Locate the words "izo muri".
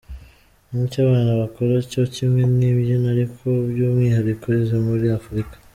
4.61-5.07